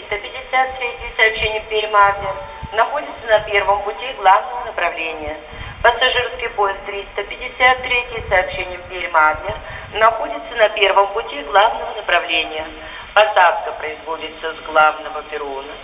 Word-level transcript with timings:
353 0.00 1.12
сообщение 1.16 1.62
Пермь-Адлер 1.68 2.34
находится 2.72 3.26
на 3.26 3.40
первом 3.40 3.82
пути 3.84 4.08
главного 4.16 4.64
направления. 4.64 5.36
Пассажирский 5.82 6.48
поезд 6.56 6.80
353 6.86 8.24
сообщением 8.28 8.80
Пермь-Адлер 8.88 9.58
находится 10.00 10.54
на 10.54 10.68
первом 10.70 11.12
пути 11.12 11.42
главного 11.42 11.94
направления. 11.94 12.66
Посадка 13.14 13.72
производится 13.72 14.54
с 14.54 14.64
главного 14.64 15.22
перрона. 15.24 15.74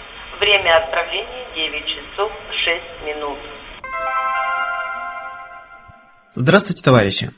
Время 0.41 0.73
отправления 0.73 1.45
9 1.55 1.87
часов 1.87 2.33
6 2.65 2.83
минут. 3.05 3.39
Здравствуйте, 6.35 6.83
товарищи! 6.83 7.31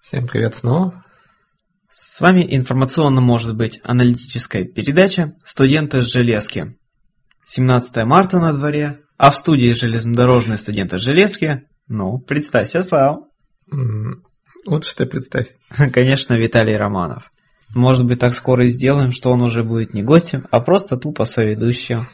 Всем 0.00 0.26
привет 0.26 0.54
снова. 0.54 0.92
С 1.98 2.20
вами 2.20 2.46
информационно 2.50 3.22
может 3.22 3.56
быть 3.56 3.80
аналитическая 3.82 4.64
передача 4.64 5.32
«Студенты 5.46 6.02
с 6.02 6.12
железки». 6.12 6.76
17 7.46 8.04
марта 8.04 8.38
на 8.38 8.52
дворе, 8.52 9.00
а 9.16 9.30
в 9.30 9.36
студии 9.36 9.72
железнодорожные 9.72 10.58
студенты 10.58 10.98
железки, 10.98 11.62
ну, 11.88 12.18
представься 12.18 12.82
сам. 12.82 13.28
Лучше 14.66 14.94
ты 14.94 15.06
представь. 15.06 15.46
Конечно, 15.94 16.34
Виталий 16.34 16.76
Романов. 16.76 17.30
Может 17.74 18.04
быть, 18.04 18.18
так 18.18 18.34
скоро 18.34 18.66
и 18.66 18.68
сделаем, 18.68 19.10
что 19.10 19.30
он 19.30 19.40
уже 19.40 19.64
будет 19.64 19.94
не 19.94 20.02
гостем, 20.02 20.46
а 20.50 20.60
просто 20.60 20.98
тупо 20.98 21.24
соведущим. 21.24 22.08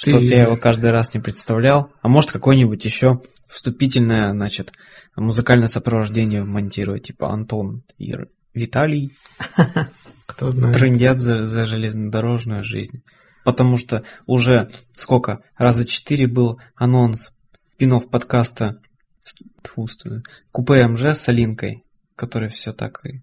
Ты- 0.00 0.10
Чтоб 0.12 0.22
я 0.22 0.42
его 0.42 0.56
каждый 0.56 0.92
раз 0.92 1.12
не 1.14 1.20
представлял. 1.20 1.90
А 2.00 2.06
может, 2.08 2.30
какое-нибудь 2.30 2.84
еще 2.84 3.20
вступительное, 3.50 4.30
значит, 4.30 4.70
музыкальное 5.16 5.66
сопровождение 5.66 6.44
монтировать, 6.44 7.08
типа 7.08 7.30
Антон 7.32 7.82
и 7.98 8.12
Р- 8.12 8.28
Виталий 8.56 9.16
Кто 10.26 10.50
знает. 10.50 10.76
трындят 10.76 11.20
за, 11.20 11.46
за 11.46 11.66
железнодорожную 11.66 12.64
жизнь. 12.64 13.02
Потому 13.44 13.78
что 13.78 14.02
уже 14.26 14.70
сколько, 14.94 15.42
раза 15.56 15.86
четыре 15.86 16.26
был 16.26 16.58
анонс 16.74 17.32
спинов 17.74 18.10
подкаста 18.10 18.80
сту- 19.22 19.46
Купе 20.50 20.86
МЖ 20.86 21.02
с 21.14 21.28
Алинкой, 21.28 21.84
который 22.16 22.48
все 22.48 22.72
так 22.72 23.04
и 23.04 23.20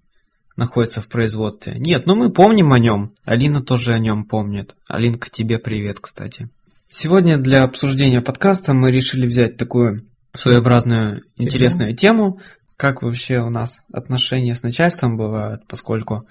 находится 0.56 1.02
в 1.02 1.08
производстве. 1.08 1.73
Нет, 1.78 2.06
ну 2.06 2.16
мы 2.16 2.31
помним 2.31 2.72
о 2.72 2.80
нем. 2.80 3.14
Алина 3.25 3.62
тоже 3.62 3.92
о 3.94 4.00
нем 4.00 4.25
помнит. 4.25 4.75
Алинка, 4.88 5.30
тебе 5.31 5.58
привет, 5.58 6.00
кстати. 6.00 6.47
Сегодня 6.90 7.40
для 7.40 7.64
обсуждения 7.64 8.22
подкаста 8.22 8.73
мы 8.73 8.92
решили 8.92 9.25
взять 9.25 9.58
такую 9.58 10.08
своеобразную 10.36 11.23
интересную 11.38 11.95
тему, 11.95 12.40
как 12.77 13.02
вообще 13.02 13.39
у 13.39 13.49
нас 13.49 13.79
отношения 13.91 14.55
с 14.55 14.63
начальством 14.63 15.17
бывают, 15.17 15.67
поскольку 15.67 16.27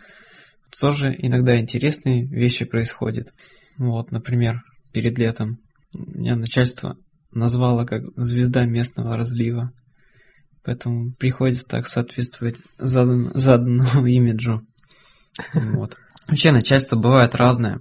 тоже 0.79 1.15
иногда 1.17 1.59
интересные 1.59 2.25
вещи 2.25 2.65
происходят. 2.65 3.33
Вот, 3.79 4.11
например, 4.11 4.63
перед 4.93 5.19
летом 5.19 5.59
меня 5.93 6.37
начальство 6.37 6.97
назвало 7.33 7.85
как 7.85 8.03
звезда 8.17 8.65
местного 8.65 9.17
разлива. 9.17 9.73
Поэтому 10.65 11.13
приходится 11.19 11.67
так 11.67 11.87
соответствовать 11.87 12.57
задан- 12.79 13.33
заданному 13.35 14.07
имиджу. 14.07 14.61
Вот. 15.55 15.97
Вообще 16.29 16.53
начальство 16.53 16.97
бывает 16.97 17.35
разное. 17.35 17.81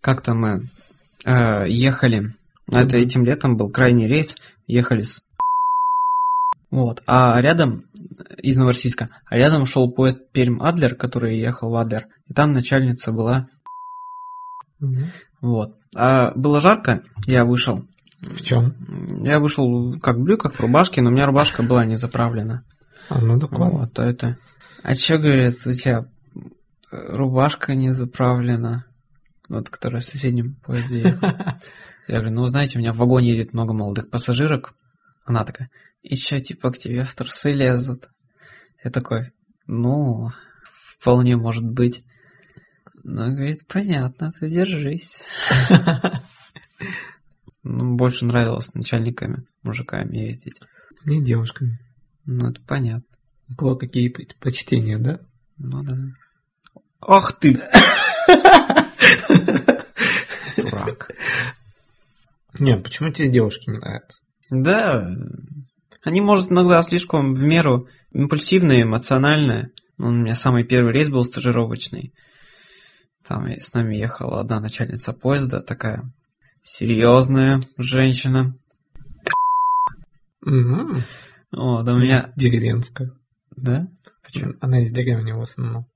Как-то 0.00 0.34
мы 0.34 0.68
э, 1.24 1.68
ехали, 1.68 2.34
это 2.70 2.96
этим 2.96 3.24
летом 3.24 3.56
был 3.56 3.70
крайний 3.70 4.06
рейс, 4.06 4.34
ехали 4.66 5.02
с 5.02 5.22
вот, 6.70 7.02
а 7.06 7.40
рядом 7.40 7.84
из 8.38 8.56
Новороссийска, 8.56 9.08
а 9.26 9.36
рядом 9.36 9.66
шел 9.66 9.90
поезд 9.90 10.18
Пермь-Адлер, 10.32 10.94
который 10.94 11.38
ехал 11.38 11.70
в 11.70 11.76
Адлер, 11.76 12.06
и 12.26 12.32
там 12.34 12.52
начальница 12.52 13.12
была, 13.12 13.48
Мгм. 14.80 15.10
вот. 15.40 15.76
А 15.94 16.32
было 16.34 16.60
жарко, 16.60 17.02
я 17.26 17.44
вышел, 17.44 17.86
В 18.20 18.42
чем? 18.42 18.74
я 19.24 19.40
вышел 19.40 19.98
как 20.00 20.16
в 20.16 20.22
брюках, 20.22 20.54
в 20.54 20.60
рубашке, 20.60 21.00
но 21.02 21.08
у 21.10 21.12
меня 21.12 21.26
рубашка 21.26 21.62
была 21.62 21.84
не 21.84 21.96
заправлена. 21.96 22.64
А, 23.08 23.20
ну 23.20 23.38
так 23.38 23.52
ладно. 23.52 23.78
Вот, 23.80 23.98
а 23.98 24.04
это... 24.04 24.36
А 24.82 24.94
чё, 24.94 25.18
говорит, 25.18 25.58
у 25.66 25.72
тебя 25.72 26.06
рубашка 26.90 27.74
не 27.74 27.92
заправлена? 27.92 28.84
Вот, 29.48 29.70
которая 29.70 30.00
в 30.00 30.04
соседнем 30.04 30.56
поезде 30.64 31.00
ехала. 31.00 31.58
Я 32.08 32.16
говорю, 32.20 32.34
ну, 32.34 32.46
знаете, 32.46 32.78
у 32.78 32.80
меня 32.80 32.92
в 32.92 32.96
вагоне 32.98 33.30
едет 33.30 33.52
много 33.52 33.72
молодых 33.72 34.10
пассажирок. 34.10 34.74
Она 35.24 35.44
такая, 35.44 35.68
и 36.06 36.16
чё, 36.16 36.38
типа, 36.38 36.70
к 36.70 36.78
тебе 36.78 37.04
в 37.04 37.14
трусы 37.14 37.52
лезут? 37.52 38.08
Я 38.84 38.90
такой, 38.92 39.32
ну, 39.66 40.30
вполне 40.98 41.36
может 41.36 41.64
быть. 41.64 42.04
Ну, 43.02 43.34
говорит, 43.34 43.66
понятно, 43.66 44.32
ты 44.32 44.48
держись. 44.48 45.22
Ну, 47.68 47.96
больше 47.96 48.24
нравилось 48.24 48.66
с 48.66 48.74
начальниками, 48.74 49.44
мужиками 49.64 50.16
ездить. 50.16 50.60
Мне 51.04 51.20
девушками. 51.20 51.80
Ну, 52.24 52.50
это 52.50 52.60
понятно. 52.62 53.04
Было 53.48 53.74
какие 53.74 54.08
предпочтения, 54.08 54.98
да? 54.98 55.18
Ну 55.58 55.82
да. 55.82 55.96
Ах 57.00 57.36
ты! 57.40 57.60
Дурак. 60.56 61.10
Не, 62.60 62.76
почему 62.78 63.10
тебе 63.10 63.28
девушки 63.28 63.68
не 63.70 63.78
нравятся? 63.78 64.20
Да, 64.50 65.10
они, 66.06 66.20
может, 66.20 66.52
иногда 66.52 66.80
слишком 66.84 67.34
в 67.34 67.42
меру 67.42 67.88
импульсивные, 68.12 68.82
эмоциональные. 68.82 69.72
Ну, 69.98 70.06
У 70.06 70.10
меня 70.12 70.36
самый 70.36 70.62
первый 70.62 70.92
рейс 70.92 71.08
был 71.08 71.24
стажировочный. 71.24 72.14
Там 73.26 73.48
с 73.48 73.74
нами 73.74 73.96
ехала 73.96 74.38
одна 74.38 74.60
начальница 74.60 75.12
поезда, 75.12 75.60
такая 75.60 76.08
серьезная 76.62 77.60
женщина. 77.76 78.56
Угу. 80.42 81.02
Вот, 81.50 81.88
а 81.88 81.92
у 81.92 81.98
меня... 81.98 82.32
Деревенская. 82.36 83.10
Да? 83.56 83.88
Почему? 84.22 84.54
Она 84.60 84.82
из 84.82 84.92
деревни 84.92 85.32
в 85.32 85.42
основном. 85.42 85.88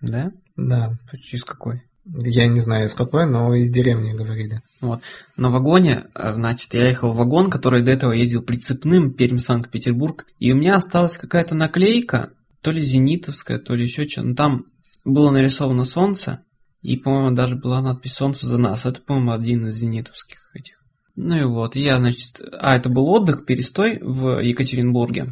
Да? 0.00 0.32
Да. 0.56 0.92
Из 1.30 1.44
какой? 1.44 1.82
Я 2.04 2.48
не 2.48 2.60
знаю, 2.60 2.86
из 2.86 2.94
какой, 2.94 3.26
но 3.26 3.54
из 3.54 3.70
деревни 3.70 4.12
говорили. 4.12 4.60
На 4.80 5.50
вагоне, 5.50 6.04
э, 6.14 6.34
значит, 6.34 6.74
я 6.74 6.88
ехал 6.88 7.12
в 7.12 7.16
вагон, 7.16 7.48
который 7.48 7.82
до 7.82 7.92
этого 7.92 8.12
ездил 8.12 8.42
прицепным 8.42 9.12
Пермь-Санкт-Петербург, 9.12 10.26
и 10.40 10.52
у 10.52 10.56
меня 10.56 10.76
осталась 10.76 11.16
какая-то 11.16 11.54
наклейка, 11.54 12.30
то 12.60 12.72
ли 12.72 12.82
зенитовская, 12.82 13.58
то 13.58 13.74
ли 13.74 13.84
еще 13.84 14.08
что. 14.08 14.22
Но 14.22 14.34
там 14.34 14.66
было 15.04 15.30
нарисовано 15.30 15.84
солнце, 15.84 16.40
и, 16.80 16.96
по-моему, 16.96 17.36
даже 17.36 17.54
была 17.54 17.80
надпись 17.80 18.14
«Солнце 18.14 18.46
за 18.46 18.58
нас». 18.58 18.84
Это, 18.84 19.00
по-моему, 19.00 19.32
один 19.32 19.68
из 19.68 19.76
зенитовских 19.76 20.50
этих. 20.54 20.74
Ну 21.14 21.36
и 21.36 21.44
вот, 21.44 21.76
я, 21.76 21.98
значит... 21.98 22.40
А, 22.58 22.76
это 22.76 22.88
был 22.88 23.06
отдых, 23.06 23.46
перестой 23.46 23.98
в 24.00 24.40
Екатеринбурге. 24.40 25.28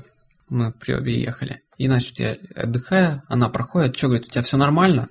Мы 0.49 0.71
в 0.71 0.79
Приобе 0.79 1.21
ехали. 1.21 1.61
И, 1.77 1.87
значит, 1.87 2.19
я 2.21 2.37
отдыхаю, 2.55 3.23
она 3.29 3.49
проходит, 3.49 3.97
что, 3.97 4.09
говорит, 4.09 4.27
у 4.27 4.31
тебя 4.31 4.43
все 4.43 4.57
нормально? 4.57 5.09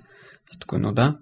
Я 0.50 0.58
такой, 0.58 0.78
ну 0.78 0.92
да. 0.92 1.18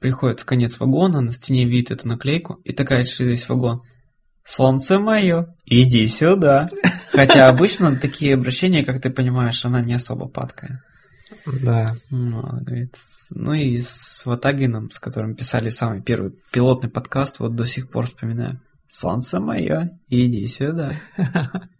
Приходит 0.00 0.40
в 0.40 0.44
конец 0.44 0.78
вагона, 0.78 1.20
на 1.20 1.32
стене 1.32 1.64
видит 1.64 1.90
эту 1.90 2.08
наклейку, 2.08 2.60
и 2.64 2.72
такая 2.72 3.04
через 3.04 3.20
весь 3.20 3.48
вагон. 3.48 3.82
Солнце 4.44 4.98
мое, 4.98 5.54
иди 5.64 6.06
сюда. 6.06 6.68
Хотя 7.10 7.48
обычно 7.48 7.96
такие 7.96 8.34
обращения, 8.34 8.84
как 8.84 9.02
ты 9.02 9.10
понимаешь, 9.10 9.64
она 9.64 9.80
не 9.80 9.94
особо 9.94 10.28
падкая. 10.28 10.82
Да. 11.46 11.96
Ну, 12.10 12.40
она 12.40 12.60
говорит, 12.60 12.94
ну 13.30 13.54
и 13.54 13.80
с 13.80 14.24
Ватагином, 14.24 14.90
с 14.90 14.98
которым 14.98 15.34
писали 15.34 15.70
самый 15.70 16.02
первый 16.02 16.32
пилотный 16.52 16.90
подкаст, 16.90 17.40
вот 17.40 17.56
до 17.56 17.66
сих 17.66 17.90
пор 17.90 18.06
вспоминаю. 18.06 18.60
Солнце 18.88 19.40
мое, 19.40 19.98
иди 20.08 20.46
сюда. 20.46 20.92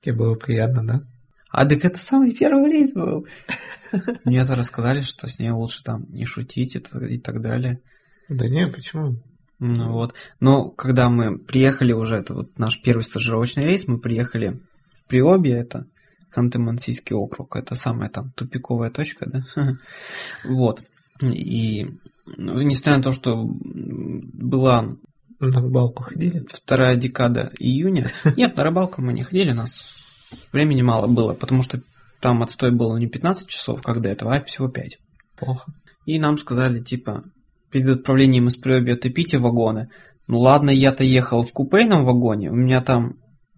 Тебе 0.00 0.14
было 0.14 0.34
приятно, 0.36 0.86
да? 0.86 1.02
А 1.56 1.64
так 1.64 1.86
это 1.86 1.98
самый 1.98 2.34
первый 2.34 2.70
рейс 2.70 2.92
был. 2.92 3.26
Мне 4.24 4.40
это 4.40 4.54
рассказали, 4.54 5.00
что 5.00 5.26
с 5.26 5.38
ней 5.38 5.48
лучше 5.48 5.82
там 5.82 6.04
не 6.10 6.26
шутить 6.26 6.76
и 6.76 7.18
так 7.18 7.40
далее. 7.40 7.80
Да 8.28 8.46
не, 8.46 8.66
почему? 8.66 9.22
Ну 9.58 9.92
вот. 9.92 10.12
Но 10.38 10.68
когда 10.68 11.08
мы 11.08 11.38
приехали 11.38 11.94
уже, 11.94 12.16
это 12.16 12.34
вот 12.34 12.58
наш 12.58 12.82
первый 12.82 13.04
стажировочный 13.04 13.64
рейс, 13.64 13.88
мы 13.88 13.98
приехали 13.98 14.60
в 14.92 15.08
Приобье, 15.08 15.56
это 15.56 15.86
Ханты-Мансийский 16.30 17.14
округ, 17.14 17.56
это 17.56 17.74
самая 17.74 18.10
там 18.10 18.32
тупиковая 18.32 18.90
точка, 18.90 19.26
да? 19.26 19.46
Вот. 20.44 20.84
И 21.22 21.86
ну, 22.36 22.60
несмотря 22.60 22.98
на 22.98 23.02
то, 23.02 23.12
что 23.12 23.34
была 23.42 24.82
На 25.40 25.60
рыбалку 25.62 26.02
ходили? 26.02 26.44
вторая 26.52 26.96
декада 26.96 27.50
июня, 27.58 28.12
нет, 28.36 28.54
на 28.58 28.62
рыбалку 28.62 29.00
мы 29.00 29.14
не 29.14 29.22
ходили, 29.22 29.52
нас 29.52 29.95
времени 30.52 30.82
мало 30.82 31.06
было, 31.06 31.34
потому 31.34 31.62
что 31.62 31.80
там 32.20 32.42
отстой 32.42 32.72
было 32.72 32.96
не 32.96 33.06
15 33.06 33.46
часов, 33.48 33.82
как 33.82 34.00
до 34.00 34.08
этого, 34.08 34.34
а 34.34 34.44
всего 34.44 34.68
5. 34.68 34.98
Плохо. 35.38 35.72
И 36.06 36.18
нам 36.18 36.38
сказали, 36.38 36.80
типа, 36.80 37.24
перед 37.70 37.88
отправлением 37.88 38.48
из 38.48 38.56
Приобья 38.56 38.96
топите 38.96 39.38
вагоны. 39.38 39.90
Ну 40.28 40.38
ладно, 40.40 40.70
я-то 40.70 41.04
ехал 41.04 41.42
в 41.42 41.52
купейном 41.52 42.04
вагоне, 42.04 42.50
у 42.50 42.54
меня 42.54 42.80
там, 42.80 43.14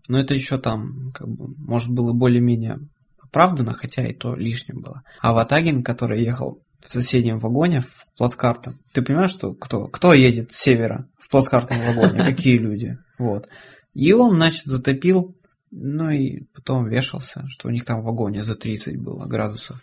ну 0.09 0.19
это 0.19 0.35
еще 0.35 0.59
там, 0.59 1.13
как 1.15 1.29
бы, 1.29 1.55
может, 1.57 1.89
было 1.89 2.13
более-менее 2.13 2.79
оправдано, 3.23 3.73
хотя 3.73 4.07
и 4.07 4.15
то 4.15 4.35
лишним 4.35 4.81
было. 4.83 5.03
А 5.21 5.33
Ватагин, 5.33 5.83
который 5.83 6.25
ехал 6.25 6.61
в 6.81 6.93
соседнем 6.93 7.39
вагоне 7.39 7.81
в 7.81 8.07
плацкартом. 8.17 8.81
Ты 8.93 9.03
понимаешь, 9.03 9.31
что 9.31 9.55
кто, 9.55 9.87
кто 9.87 10.13
едет 10.13 10.53
с 10.53 10.59
севера 10.59 11.09
в 11.19 11.31
плацкартном 11.31 11.79
вагоне? 11.87 12.25
Какие 12.25 12.59
люди? 12.59 12.99
Вот. 13.19 13.49
И 13.95 14.13
он, 14.13 14.37
значит, 14.37 14.65
затопил, 14.65 15.35
ну 15.71 16.11
и 16.11 16.45
потом 16.55 16.87
вешался, 16.87 17.45
что 17.49 17.69
у 17.69 17.71
них 17.71 17.85
там 17.85 18.01
в 18.01 18.05
вагоне 18.05 18.43
за 18.43 18.55
30 18.55 19.01
было 19.01 19.27
градусов. 19.27 19.81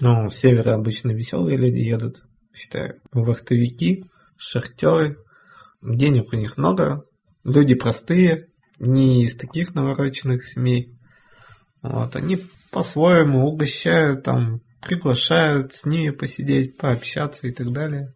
Ну, 0.00 0.28
в 0.28 0.34
севере 0.34 0.72
обычно 0.72 1.10
веселые 1.10 1.56
люди 1.56 1.78
едут, 1.78 2.24
считаю. 2.54 3.00
Вахтовики, 3.12 4.04
шахтеры. 4.36 5.18
Денег 5.82 6.32
у 6.32 6.36
них 6.36 6.56
много, 6.56 7.04
люди 7.44 7.74
простые, 7.74 8.48
не 8.78 9.24
из 9.24 9.36
таких 9.36 9.74
навороченных 9.74 10.46
семей. 10.46 10.98
Вот, 11.82 12.16
они 12.16 12.38
по-своему 12.70 13.46
угощают, 13.46 14.24
там, 14.24 14.60
приглашают 14.82 15.72
с 15.72 15.84
ними 15.86 16.10
посидеть, 16.10 16.76
пообщаться 16.76 17.46
и 17.46 17.52
так 17.52 17.72
далее. 17.72 18.14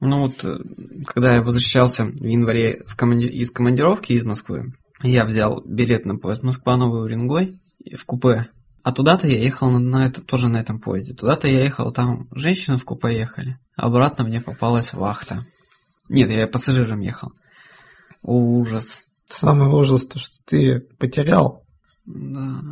Ну 0.00 0.20
вот, 0.20 0.44
э, 0.44 0.58
когда 1.06 1.34
я 1.34 1.42
возвращался 1.42 2.04
в 2.04 2.24
январе 2.24 2.82
в 2.86 2.96
команди... 2.96 3.26
из 3.26 3.50
командировки 3.50 4.12
из 4.12 4.24
Москвы, 4.24 4.72
я 5.02 5.24
взял 5.24 5.62
билет 5.64 6.04
на 6.04 6.16
поезд 6.16 6.42
Москва-Новый 6.42 7.02
Уренгой 7.02 7.60
в 7.96 8.04
купе. 8.04 8.48
А 8.82 8.92
туда-то 8.92 9.26
я 9.26 9.38
ехал 9.38 9.70
на, 9.70 9.78
на 9.78 10.06
это, 10.06 10.22
тоже 10.22 10.48
на 10.48 10.58
этом 10.58 10.80
поезде. 10.80 11.14
Туда-то 11.14 11.48
я 11.48 11.62
ехал, 11.62 11.92
там 11.92 12.28
женщины 12.32 12.76
в 12.76 12.84
купе 12.84 13.18
ехали. 13.18 13.58
А 13.76 13.86
обратно 13.86 14.24
мне 14.24 14.40
попалась 14.40 14.92
вахта. 14.92 15.42
Нет, 16.08 16.30
я 16.30 16.46
пассажиром 16.46 17.00
ехал. 17.00 17.32
Ужас. 18.22 19.06
Самый 19.28 19.68
ужас, 19.68 20.06
то, 20.06 20.18
что 20.18 20.36
ты 20.44 20.80
потерял. 20.98 21.64
Да. 22.04 22.62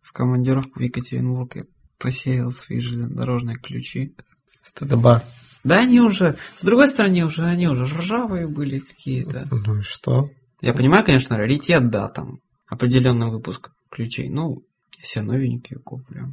В 0.00 0.12
командировку 0.12 0.80
в 0.80 0.82
Екатеринбург 0.82 1.56
я 1.56 1.64
посеял 1.98 2.50
свои 2.52 2.80
железнодорожные 2.80 3.56
ключи. 3.56 4.16
Стыдоба. 4.62 5.22
Да 5.64 5.80
они 5.80 6.00
уже, 6.00 6.38
с 6.56 6.64
другой 6.64 6.88
стороны, 6.88 7.24
уже 7.24 7.44
они 7.44 7.68
уже 7.68 7.84
ржавые 7.84 8.46
были 8.46 8.78
какие-то. 8.78 9.46
Ну 9.50 9.80
и 9.80 9.82
что? 9.82 10.30
Я 10.60 10.74
понимаю, 10.74 11.04
конечно, 11.04 11.36
раритет, 11.36 11.90
да, 11.90 12.08
там 12.08 12.40
определенный 12.66 13.30
выпуск 13.30 13.70
ключей. 13.90 14.28
Ну, 14.28 14.64
я 14.98 15.04
себе 15.04 15.22
новенькие 15.22 15.78
куплю. 15.78 16.28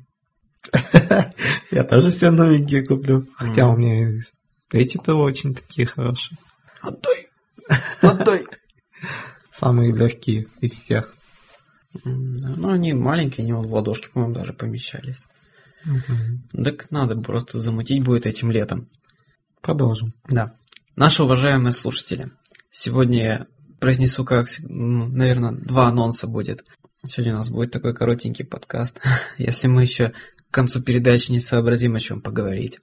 Я 1.72 1.84
тоже 1.84 2.10
себе 2.10 2.32
новенькие 2.32 2.84
куплю. 2.84 3.28
Хотя 3.36 3.68
у 3.70 3.78
меня 3.78 4.20
эти-то 4.72 5.14
очень 5.16 5.54
такие 5.54 5.86
хорошие. 5.86 6.40
Отдай! 6.82 7.28
Отдай! 8.02 8.46
Самые 9.52 9.94
легкие 9.94 10.48
из 10.60 10.72
всех. 10.74 11.14
Ну, 12.04 12.70
они 12.70 12.94
маленькие, 12.94 13.44
они 13.44 13.54
вот 13.54 13.68
в 13.68 13.74
ладошки, 13.74 14.10
по-моему, 14.12 14.34
даже 14.36 14.54
помещались. 14.54 15.24
Так 16.52 16.90
надо 16.92 17.16
просто 17.16 17.60
замутить 17.60 18.04
будет 18.04 18.26
этим 18.26 18.52
летом. 18.52 18.90
Продолжим. 19.62 20.14
Да. 20.28 20.56
Наши 20.96 21.24
уважаемые 21.24 21.74
слушатели, 21.74 22.32
сегодня 22.72 23.48
произнесу, 23.86 24.26
как, 24.26 24.48
ну, 24.64 25.08
наверное, 25.08 25.52
два 25.52 25.90
анонса 25.90 26.26
будет. 26.26 26.66
Сегодня 27.06 27.36
у 27.36 27.38
нас 27.38 27.50
будет 27.50 27.70
такой 27.70 27.94
коротенький 27.94 28.44
подкаст, 28.44 29.00
если 29.38 29.68
мы 29.68 29.84
еще 29.84 30.12
к 30.50 30.54
концу 30.56 30.82
передачи 30.82 31.32
не 31.32 31.40
сообразим, 31.40 31.96
о 31.96 32.00
чем 32.00 32.20
поговорить. 32.20 32.80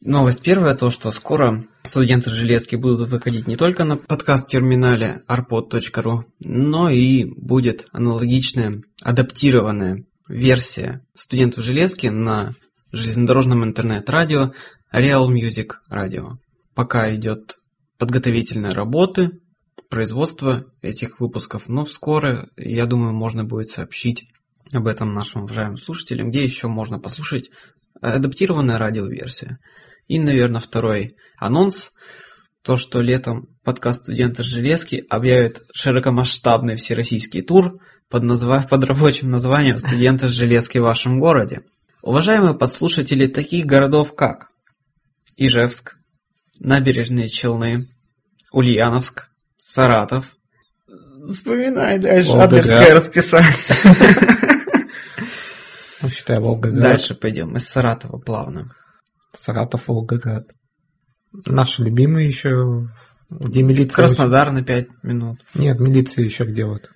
Новость 0.00 0.42
первая, 0.42 0.74
то, 0.74 0.90
что 0.90 1.12
скоро 1.12 1.64
студенты 1.84 2.30
Железки 2.30 2.74
будут 2.74 3.08
выходить 3.08 3.46
не 3.46 3.54
только 3.54 3.84
на 3.84 3.96
подкаст-терминале 3.96 5.22
arpod.ru, 5.28 6.24
но 6.40 6.90
и 6.90 7.24
будет 7.24 7.86
аналогичная, 7.92 8.82
адаптированная 9.00 10.02
версия 10.28 11.06
студентов 11.14 11.64
Железки 11.64 12.08
на 12.08 12.54
железнодорожном 12.90 13.62
интернет-радио 13.62 14.54
Real 14.92 15.28
Music 15.28 15.68
Radio. 15.88 16.32
Пока 16.74 17.14
идет 17.14 17.58
подготовительные 17.96 18.72
работы, 18.72 19.30
производство 19.88 20.64
этих 20.82 21.20
выпусков, 21.20 21.68
но 21.68 21.86
скоро, 21.86 22.48
я 22.56 22.86
думаю, 22.86 23.12
можно 23.12 23.44
будет 23.44 23.70
сообщить 23.70 24.26
об 24.72 24.86
этом 24.86 25.12
нашим 25.12 25.44
уважаемым 25.44 25.76
слушателям, 25.76 26.30
где 26.30 26.44
еще 26.44 26.68
можно 26.68 26.98
послушать 26.98 27.50
адаптированная 28.00 28.78
радиоверсия. 28.78 29.58
И, 30.08 30.18
наверное, 30.18 30.60
второй 30.60 31.16
анонс, 31.38 31.92
то, 32.62 32.76
что 32.76 33.00
летом 33.00 33.48
подкаст 33.62 34.04
«Студенты 34.04 34.42
Железки» 34.42 35.04
объявит 35.10 35.62
широкомасштабный 35.74 36.76
всероссийский 36.76 37.42
тур 37.42 37.78
под, 38.08 38.22
назва... 38.22 38.62
под 38.62 38.84
рабочим 38.84 39.30
названием 39.30 39.76
«Студенты 39.78 40.28
Железки 40.28 40.78
в 40.78 40.82
вашем 40.82 41.18
городе». 41.18 41.62
Уважаемые 42.02 42.54
подслушатели 42.54 43.26
таких 43.26 43.64
городов, 43.66 44.14
как 44.14 44.48
Ижевск, 45.36 45.96
Набережные 46.58 47.28
Челны, 47.28 47.88
Ульяновск, 48.52 49.28
Саратов. 49.66 50.36
Вспоминай 51.28 51.98
дальше 51.98 52.30
Волгоград. 52.30 52.52
адлерское 52.52 52.94
расписание. 52.94 53.52
Ну, 56.02 56.08
считай, 56.10 56.38
Волгоград. 56.38 56.82
Дальше 56.82 57.14
пойдем 57.14 57.56
из 57.56 57.66
Саратова 57.66 58.18
плавно. 58.18 58.74
Саратов, 59.34 59.88
Волгоград. 59.88 60.50
Наши 61.46 61.82
любимые 61.82 62.26
еще, 62.26 62.88
где 63.30 63.62
милиция... 63.62 63.96
Краснодар 63.96 64.52
на 64.52 64.62
5 64.62 65.02
минут. 65.02 65.40
Нет, 65.54 65.80
милиция 65.80 66.26
еще 66.26 66.44
где 66.44 66.66
вот. 66.66 66.90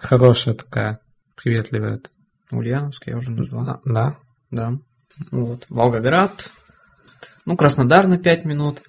Хорошая 0.00 0.54
такая, 0.54 1.00
приветливая. 1.36 2.00
Ульяновск 2.52 3.08
я 3.08 3.16
уже 3.18 3.32
назвал. 3.32 3.64
Да, 3.64 3.80
да. 3.84 4.16
Да. 4.50 4.72
Вот. 5.32 5.66
Волгоград. 5.68 6.48
Ну, 7.44 7.56
Краснодар 7.56 8.06
на 8.06 8.18
5 8.18 8.44
минут. 8.44 8.82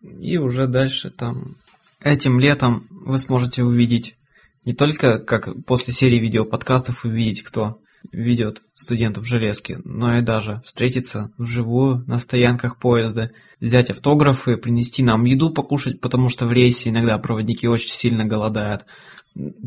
И 0.00 0.36
уже 0.36 0.66
дальше 0.66 1.10
там... 1.10 1.56
Этим 2.02 2.40
летом 2.40 2.86
вы 2.90 3.18
сможете 3.18 3.62
увидеть 3.62 4.16
не 4.64 4.74
только, 4.74 5.18
как 5.18 5.64
после 5.66 5.92
серии 5.92 6.18
видеоподкастов, 6.18 7.04
увидеть, 7.04 7.42
кто 7.42 7.80
ведет 8.12 8.62
студентов 8.74 9.24
в 9.24 9.26
железке, 9.26 9.78
но 9.84 10.16
и 10.16 10.22
даже 10.22 10.62
встретиться 10.64 11.32
вживую 11.36 12.04
на 12.06 12.18
стоянках 12.18 12.78
поезда, 12.78 13.30
взять 13.60 13.90
автографы, 13.90 14.56
принести 14.56 15.02
нам 15.02 15.24
еду 15.24 15.50
покушать, 15.50 16.00
потому 16.00 16.30
что 16.30 16.46
в 16.46 16.52
рейсе 16.52 16.88
иногда 16.88 17.18
проводники 17.18 17.68
очень 17.68 17.90
сильно 17.90 18.24
голодают. 18.24 18.86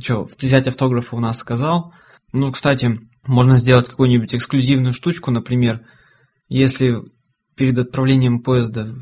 Че, 0.02 0.28
взять 0.40 0.68
автографы 0.68 1.16
у 1.16 1.20
нас 1.20 1.38
сказал. 1.38 1.94
Ну, 2.32 2.52
кстати, 2.52 3.00
можно 3.26 3.58
сделать 3.58 3.88
какую-нибудь 3.88 4.34
эксклюзивную 4.34 4.94
штучку, 4.94 5.30
например, 5.30 5.82
если 6.50 6.98
перед 7.56 7.78
отправлением 7.78 8.42
поезда 8.42 8.96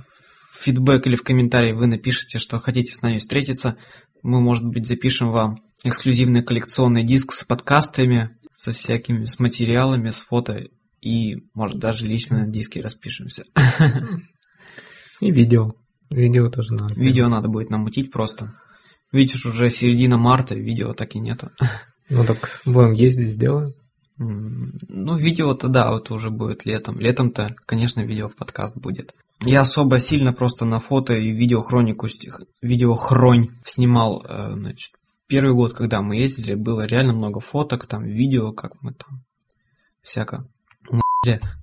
фидбэк 0.62 1.08
или 1.08 1.16
в 1.16 1.24
комментарии 1.24 1.74
вы 1.74 1.88
напишите, 1.88 2.40
что 2.40 2.60
хотите 2.60 2.94
с 2.94 3.02
нами 3.02 3.18
встретиться, 3.18 3.78
мы, 4.24 4.40
может 4.40 4.66
быть, 4.66 4.86
запишем 4.86 5.32
вам 5.32 5.58
эксклюзивный 5.84 6.44
коллекционный 6.44 7.04
диск 7.04 7.34
с 7.34 7.44
подкастами, 7.44 8.38
со 8.54 8.72
всякими, 8.72 9.26
с 9.26 9.40
материалами, 9.40 10.10
с 10.10 10.20
фото 10.22 10.68
и, 11.02 11.38
может, 11.54 11.80
даже 11.80 12.06
лично 12.06 12.46
на 12.46 12.48
диске 12.48 12.82
распишемся. 12.82 13.44
И 15.20 15.32
видео. 15.32 15.74
Видео 16.12 16.50
тоже 16.50 16.74
надо. 16.74 16.94
Видео 16.94 17.28
надо 17.28 17.48
будет 17.48 17.70
намутить 17.70 18.12
просто. 18.12 18.54
Видишь, 19.12 19.46
уже 19.46 19.70
середина 19.70 20.18
марта, 20.18 20.56
видео 20.56 20.94
так 20.94 21.16
и 21.16 21.20
нету. 21.20 21.52
Ну 22.10 22.24
так 22.24 22.62
будем 22.66 22.92
ездить, 22.92 23.30
сделаем. 23.30 23.74
Ну, 24.18 25.18
видео-то 25.18 25.68
да, 25.68 25.92
вот 25.92 26.12
уже 26.12 26.30
будет 26.30 26.66
летом. 26.66 27.00
Летом-то, 27.00 27.56
конечно, 27.66 28.02
видео-подкаст 28.02 28.78
будет. 28.78 29.16
Я 29.44 29.62
особо 29.62 30.00
сильно 30.00 30.34
просто 30.34 30.66
на 30.66 30.80
фото 30.80 31.14
и 31.14 31.32
видеохронику, 31.32 32.08
видеохронь 32.62 33.50
снимал, 33.66 34.24
э, 34.28 34.54
значит, 34.54 34.92
первый 35.28 35.54
год, 35.54 35.74
когда 35.74 36.02
мы 36.02 36.18
ездили, 36.18 36.54
было 36.54 36.86
реально 36.86 37.14
много 37.14 37.40
фоток, 37.40 37.88
там, 37.88 38.04
видео, 38.04 38.52
как 38.54 38.74
мы 38.82 38.94
там, 38.94 39.20
всяко. 40.04 40.48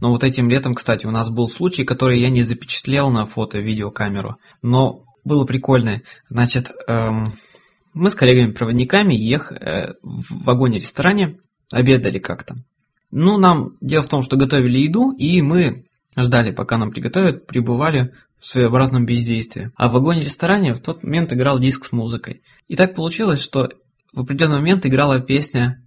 Но 0.00 0.10
вот 0.10 0.24
этим 0.24 0.48
летом, 0.48 0.74
кстати, 0.74 1.06
у 1.06 1.10
нас 1.10 1.30
был 1.30 1.48
случай, 1.48 1.84
который 1.84 2.20
я 2.20 2.30
не 2.30 2.42
запечатлел 2.42 3.10
на 3.10 3.26
фото 3.26 3.58
видеокамеру, 3.58 4.36
но 4.62 5.04
было 5.24 5.44
прикольно. 5.44 6.02
Значит, 6.28 6.70
эм, 6.86 7.32
мы 7.92 8.10
с 8.10 8.14
коллегами-проводниками 8.14 9.14
ех, 9.14 9.52
э, 9.52 9.94
в 10.02 10.44
вагоне-ресторане 10.44 11.38
обедали 11.72 12.18
как-то. 12.18 12.56
Ну, 13.10 13.36
нам 13.38 13.76
дело 13.80 14.02
в 14.02 14.08
том, 14.08 14.22
что 14.22 14.36
готовили 14.36 14.78
еду, 14.78 15.12
и 15.12 15.42
мы 15.42 15.87
ждали, 16.16 16.50
пока 16.50 16.78
нам 16.78 16.90
приготовят, 16.90 17.46
пребывали 17.46 18.12
в 18.38 18.46
своеобразном 18.46 19.04
бездействии. 19.04 19.70
А 19.76 19.88
в 19.88 19.92
вагоне-ресторане 19.92 20.74
в 20.74 20.80
тот 20.80 21.02
момент 21.02 21.32
играл 21.32 21.58
диск 21.58 21.86
с 21.86 21.92
музыкой. 21.92 22.42
И 22.68 22.76
так 22.76 22.94
получилось, 22.94 23.40
что 23.40 23.68
в 24.12 24.20
определенный 24.20 24.58
момент 24.58 24.86
играла 24.86 25.20
песня 25.20 25.82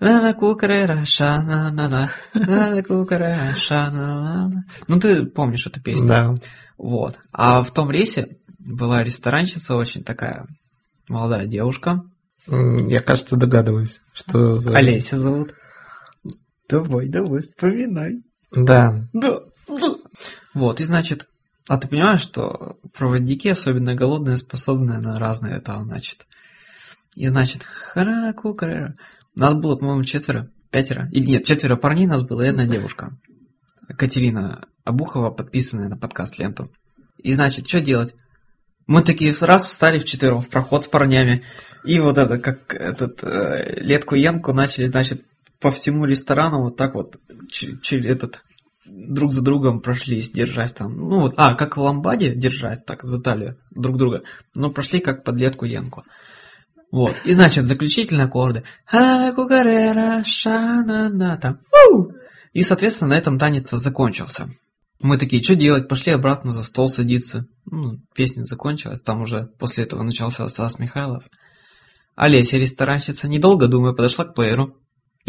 «На-на 0.00 0.32
кукарера, 0.32 1.04
ша-на-на-на, 1.04 2.10
на-на 2.34 2.82
кукарера, 2.82 3.54
ша-на-на-на». 3.56 4.64
Ну, 4.88 5.00
ты 5.00 5.26
помнишь 5.26 5.66
эту 5.66 5.82
песню? 5.82 6.08
Да. 6.08 6.34
Вот. 6.78 7.18
А 7.32 7.62
в 7.62 7.70
том 7.72 7.90
рейсе 7.90 8.38
была 8.58 9.02
ресторанщица 9.02 9.74
очень 9.74 10.02
такая 10.02 10.46
молодая 11.08 11.46
девушка. 11.46 12.02
Я, 12.46 13.02
кажется, 13.02 13.36
догадываюсь, 13.36 14.00
что 14.12 14.56
за... 14.56 14.74
Олеся 14.74 15.18
зовут. 15.18 15.54
Давай, 16.68 17.08
давай, 17.08 17.40
вспоминай. 17.40 18.22
Да. 18.52 19.06
Да, 19.12 19.30
да. 19.30 19.40
Вот, 20.54 20.80
и 20.80 20.84
значит, 20.84 21.28
а 21.68 21.78
ты 21.78 21.88
понимаешь, 21.88 22.20
что 22.20 22.78
проводники, 22.96 23.48
особенно 23.48 23.94
голодные, 23.94 24.36
способны 24.36 24.98
на 24.98 25.18
разные 25.18 25.54
это, 25.54 25.80
значит. 25.82 26.26
И 27.14 27.28
значит, 27.28 27.62
хараку. 27.62 28.58
Нас 29.34 29.54
было, 29.54 29.76
по-моему, 29.76 30.04
четверо, 30.04 30.50
пятеро. 30.70 31.08
Или 31.12 31.26
нет, 31.26 31.44
четверо 31.44 31.76
парней 31.76 32.06
нас 32.06 32.22
было 32.22 32.42
и 32.42 32.48
одна 32.48 32.66
девушка. 32.66 33.16
Катерина 33.96 34.66
Абухова, 34.84 35.30
подписанная 35.30 35.88
на 35.88 35.96
подкаст 35.96 36.38
ленту. 36.38 36.72
И 37.18 37.32
значит, 37.32 37.68
что 37.68 37.80
делать? 37.80 38.14
Мы 38.86 39.02
такие 39.02 39.34
раз 39.40 39.66
встали 39.66 39.98
в 39.98 40.04
четвером 40.04 40.42
в 40.42 40.48
проход 40.48 40.82
с 40.84 40.88
парнями. 40.88 41.44
И 41.84 42.00
вот 42.00 42.18
это, 42.18 42.38
как 42.38 42.74
этот 42.74 43.22
э, 43.22 43.80
Летку 43.80 44.14
Янку 44.14 44.52
начали, 44.52 44.86
значит, 44.86 45.24
по 45.60 45.70
всему 45.70 46.04
ресторану 46.06 46.62
вот 46.62 46.76
так 46.76 46.94
вот 46.94 47.16
через 47.50 48.06
этот 48.06 48.44
друг 48.90 49.32
за 49.32 49.42
другом 49.42 49.80
прошлись, 49.80 50.30
держась 50.30 50.72
там. 50.72 50.96
Ну 50.96 51.20
вот, 51.20 51.34
а, 51.36 51.54
как 51.54 51.76
в 51.76 51.80
ламбаде, 51.80 52.34
держась 52.34 52.82
так 52.82 53.04
за 53.04 53.20
талию 53.20 53.56
друг 53.70 53.96
друга. 53.96 54.22
Но 54.54 54.70
прошли 54.70 55.00
как 55.00 55.24
под 55.24 55.36
Летку 55.36 55.64
Янку. 55.64 56.04
Вот. 56.90 57.20
И 57.24 57.32
значит, 57.32 57.66
заключительные 57.66 58.24
аккорды. 58.26 58.64
Там. 61.40 61.60
И, 62.52 62.62
соответственно, 62.62 63.10
на 63.10 63.18
этом 63.18 63.38
танец 63.38 63.70
закончился. 63.70 64.50
Мы 65.00 65.16
такие, 65.16 65.42
что 65.42 65.54
делать? 65.54 65.88
Пошли 65.88 66.12
обратно 66.12 66.50
за 66.50 66.62
стол 66.62 66.88
садиться. 66.88 67.46
Ну, 67.64 68.00
песня 68.14 68.44
закончилась, 68.44 69.00
там 69.00 69.22
уже 69.22 69.48
после 69.58 69.84
этого 69.84 70.02
начался 70.02 70.48
Стас 70.48 70.78
Михайлов. 70.78 71.24
Олеся, 72.16 72.58
ресторанщица, 72.58 73.28
недолго 73.28 73.66
думая, 73.66 73.94
подошла 73.94 74.26
к 74.26 74.34
плееру 74.34 74.76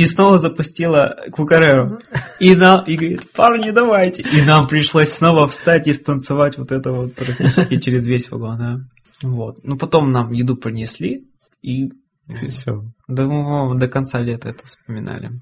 и 0.02 0.06
снова 0.08 0.40
запустила 0.40 1.16
Кукареру. 1.32 2.00
И, 2.40 2.56
нам, 2.56 2.84
и 2.86 2.96
говорит, 2.96 3.32
парни, 3.34 3.70
давайте. 3.70 4.24
И 4.24 4.42
нам 4.42 4.68
пришлось 4.68 5.10
снова 5.10 5.48
встать 5.48 5.88
и 5.88 5.94
станцевать 5.94 6.58
вот 6.58 6.72
это 6.72 6.92
вот 6.92 7.14
практически 7.14 7.76
через 7.80 8.08
весь 8.08 8.32
вагон. 8.32 8.58
Да. 8.58 8.80
Вот. 9.22 9.60
Ну, 9.64 9.78
потом 9.78 10.10
нам 10.10 10.32
еду 10.32 10.58
принесли, 10.58 11.28
и, 11.62 11.92
и 12.28 12.48
все. 12.48 12.84
Да, 13.08 13.28
мы 13.28 13.78
до 13.78 13.88
конца 13.88 14.20
лета 14.20 14.50
это 14.50 14.66
вспоминали. 14.66 15.34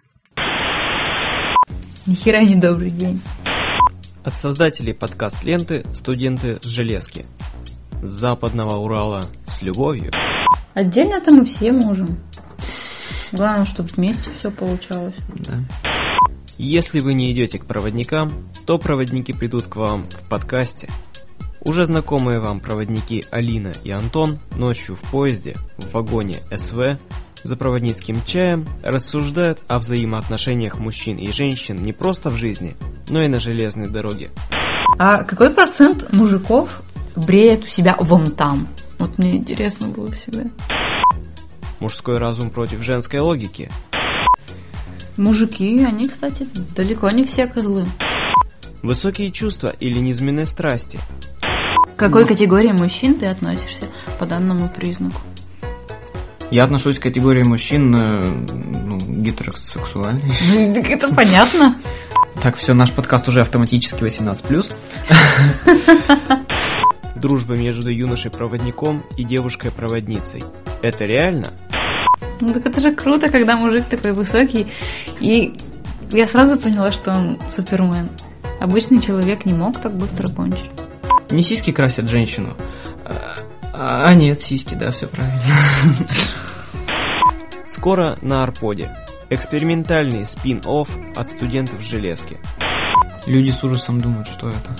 Нихера 2.05 2.41
не 2.41 2.55
добрый 2.55 2.89
день. 2.89 3.21
От 4.25 4.35
создателей 4.35 4.93
подкаст 4.93 5.41
ленты 5.45 5.85
«Студенты 5.93 6.57
с 6.61 6.65
железки». 6.65 7.23
С 8.01 8.09
западного 8.09 8.75
Урала 8.75 9.21
с 9.47 9.61
любовью. 9.61 10.11
Отдельно-то 10.73 11.31
мы 11.31 11.45
все 11.45 11.71
можем. 11.71 12.19
Главное, 13.31 13.65
чтобы 13.65 13.89
вместе 13.89 14.29
все 14.37 14.51
получалось. 14.51 15.15
Да. 15.35 15.59
Если 16.57 16.99
вы 16.99 17.13
не 17.13 17.31
идете 17.31 17.59
к 17.59 17.65
проводникам, 17.65 18.49
то 18.65 18.77
проводники 18.77 19.33
придут 19.33 19.65
к 19.65 19.75
вам 19.75 20.09
в 20.09 20.27
подкасте. 20.27 20.89
Уже 21.61 21.85
знакомые 21.85 22.39
вам 22.39 22.59
проводники 22.59 23.23
Алина 23.31 23.73
и 23.83 23.91
Антон 23.91 24.39
ночью 24.55 24.95
в 24.95 25.01
поезде, 25.11 25.57
в 25.77 25.93
вагоне 25.93 26.35
СВ, 26.55 26.97
за 27.43 27.55
проводницким 27.55 28.21
чаем 28.25 28.67
рассуждают 28.83 29.59
о 29.67 29.79
взаимоотношениях 29.79 30.77
мужчин 30.77 31.17
и 31.17 31.31
женщин 31.31 31.81
не 31.81 31.93
просто 31.93 32.29
в 32.29 32.35
жизни, 32.35 32.75
но 33.09 33.21
и 33.21 33.27
на 33.27 33.39
железной 33.39 33.87
дороге. 33.87 34.29
А 34.97 35.23
какой 35.23 35.49
процент 35.49 36.11
мужиков 36.11 36.81
бреет 37.15 37.63
у 37.63 37.67
себя 37.67 37.95
вон 37.99 38.25
там? 38.31 38.67
Вот 38.97 39.17
мне 39.17 39.37
интересно 39.37 39.87
было 39.87 40.11
всегда. 40.11 40.43
Мужской 41.79 42.17
разум 42.17 42.49
против 42.49 42.81
женской 42.81 43.19
логики. 43.19 43.71
Мужики, 45.17 45.83
они, 45.83 46.07
кстати, 46.07 46.47
далеко 46.75 47.09
не 47.11 47.25
все 47.25 47.47
козлы. 47.47 47.85
Высокие 48.81 49.31
чувства 49.31 49.73
или 49.79 49.99
низменные 49.99 50.45
страсти. 50.45 50.99
К 51.95 51.99
какой 51.99 52.25
категории 52.25 52.71
мужчин 52.71 53.15
ты 53.15 53.25
относишься 53.25 53.87
по 54.17 54.25
данному 54.25 54.69
признаку? 54.69 55.19
Я 56.51 56.63
отношусь 56.63 56.97
к 56.97 57.03
категории 57.03 57.43
мужчин 57.43 57.93
э, 57.95 58.45
ну, 58.49 58.97
гетеросексуальный. 58.97 60.31
Ну, 60.53 60.81
это 60.81 61.13
понятно. 61.13 61.77
Так, 62.41 62.55
все, 62.55 62.73
наш 62.73 62.91
подкаст 62.91 63.27
уже 63.27 63.41
автоматически 63.41 64.01
18+. 64.01 64.65
Дружба 67.15 67.55
между 67.55 67.91
юношей-проводником 67.91 69.03
и 69.17 69.23
девушкой-проводницей. 69.25 70.41
Это 70.81 71.05
реально? 71.05 71.47
Ну 72.41 72.53
так 72.53 72.65
это 72.65 72.79
же 72.79 72.95
круто, 72.95 73.29
когда 73.29 73.55
мужик 73.57 73.85
такой 73.85 74.13
высокий. 74.13 74.67
И 75.19 75.53
я 76.11 76.27
сразу 76.27 76.57
поняла, 76.57 76.91
что 76.91 77.11
он 77.11 77.39
супермен. 77.49 78.09
Обычный 78.61 79.01
человек 79.01 79.45
не 79.45 79.53
мог 79.53 79.79
так 79.79 79.93
быстро 79.93 80.27
кончить. 80.27 80.69
Не 81.31 81.43
сиськи 81.43 81.71
красят 81.71 82.09
женщину. 82.09 82.55
А, 83.73 84.07
а 84.07 84.13
нет, 84.13 84.41
сиськи, 84.41 84.75
да, 84.75 84.91
все 84.91 85.07
правильно. 85.07 85.41
Скоро 87.67 88.17
на 88.21 88.43
Арподе. 88.43 88.93
Экспериментальный 89.29 90.25
спин-офф 90.25 90.89
от 91.15 91.27
студентов 91.27 91.81
железки. 91.81 92.37
Люди 93.27 93.51
с 93.51 93.63
ужасом 93.63 94.01
думают, 94.01 94.27
что 94.27 94.49
это. 94.49 94.75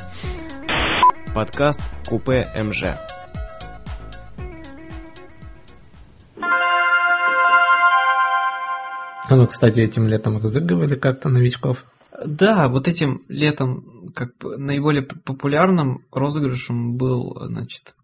Подкаст 1.34 1.82
Купе 2.08 2.50
МЖ. 2.62 2.98
А 9.30 9.36
вы, 9.36 9.48
кстати, 9.48 9.80
этим 9.80 10.08
летом 10.08 10.38
разыгрывали 10.38 10.96
как-то 10.96 11.30
новичков? 11.30 11.86
Да, 12.26 12.68
вот 12.68 12.88
этим 12.88 13.24
летом 13.28 14.10
как 14.16 14.36
бы 14.38 14.58
наиболее 14.58 15.04
популярным 15.04 16.04
розыгрышем 16.12 16.98
был, 16.98 17.38
значит, 17.46 17.96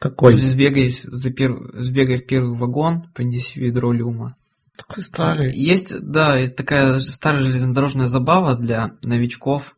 какой? 0.00 0.32
Сбегай, 0.32 0.90
за 0.90 1.30
пер... 1.30 1.56
Сбегай 1.80 2.16
в 2.16 2.26
первый 2.26 2.58
вагон, 2.58 3.08
принеси 3.14 3.60
ведро 3.60 3.92
люма. 3.92 4.32
Такой 4.76 5.04
старый. 5.04 5.54
Есть, 5.54 5.96
да, 6.00 6.44
такая 6.48 6.98
старая 6.98 7.44
железнодорожная 7.44 8.08
забава 8.08 8.56
для 8.56 8.96
новичков. 9.04 9.76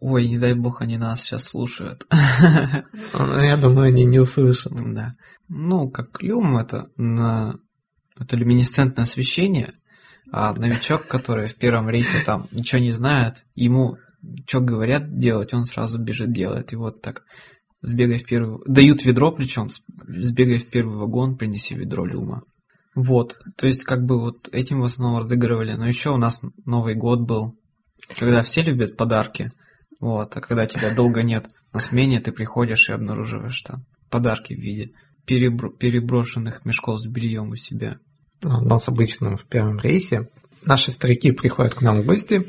Ой, 0.00 0.26
не 0.26 0.38
дай 0.38 0.54
бог 0.54 0.80
они 0.80 0.96
нас 0.96 1.20
сейчас 1.20 1.44
слушают. 1.44 2.06
Ну, 3.12 3.40
я 3.42 3.58
думаю, 3.58 3.88
они 3.88 4.04
не 4.04 4.20
услышат. 4.20 4.72
Да. 4.72 5.12
Ну, 5.48 5.90
как 5.90 6.22
люм, 6.22 6.56
это 6.56 6.88
на 6.96 7.56
это 8.18 8.36
люминесцентное 8.36 9.04
освещение, 9.04 9.74
а 10.32 10.54
новичок, 10.54 11.06
который 11.06 11.46
в 11.46 11.56
первом 11.56 11.90
рейсе 11.90 12.22
там 12.24 12.48
ничего 12.50 12.80
не 12.80 12.90
знает, 12.90 13.44
ему 13.54 13.98
что 14.46 14.60
говорят 14.60 15.18
делать, 15.18 15.52
он 15.52 15.64
сразу 15.64 15.98
бежит 15.98 16.32
делает. 16.32 16.72
И 16.72 16.76
вот 16.76 17.02
так 17.02 17.22
сбегай 17.82 18.18
в 18.18 18.24
первый... 18.24 18.60
Дают 18.66 19.04
ведро, 19.04 19.30
причем 19.30 19.68
сбегай 20.06 20.58
в 20.58 20.70
первый 20.70 20.96
вагон, 20.96 21.36
принеси 21.36 21.74
ведро 21.74 22.06
люма. 22.06 22.42
Вот, 22.94 23.38
то 23.56 23.66
есть 23.66 23.84
как 23.84 24.04
бы 24.04 24.18
вот 24.18 24.48
этим 24.52 24.80
в 24.80 24.84
основном 24.84 25.22
разыгрывали. 25.22 25.72
Но 25.72 25.86
еще 25.86 26.10
у 26.10 26.16
нас 26.16 26.40
Новый 26.64 26.94
год 26.94 27.20
был, 27.20 27.54
когда 28.18 28.42
все 28.42 28.62
любят 28.62 28.96
подарки. 28.96 29.52
Вот, 30.00 30.36
а 30.36 30.40
когда 30.40 30.66
тебя 30.66 30.94
долго 30.94 31.22
нет 31.22 31.46
на 31.72 31.80
смене, 31.80 32.20
ты 32.20 32.32
приходишь 32.32 32.88
и 32.88 32.92
обнаруживаешь 32.92 33.60
там 33.62 33.84
подарки 34.08 34.54
в 34.54 34.58
виде 34.58 34.92
перебро 35.26 35.70
переброшенных 35.70 36.64
мешков 36.64 37.00
с 37.00 37.06
бельем 37.06 37.50
у 37.50 37.56
себя. 37.56 37.98
У 38.44 38.48
нас 38.48 38.88
обычно 38.88 39.36
в 39.36 39.44
первом 39.44 39.78
рейсе 39.78 40.28
наши 40.64 40.90
старики 40.90 41.32
приходят 41.32 41.74
к 41.74 41.82
нам 41.82 42.02
в 42.02 42.06
гости 42.06 42.46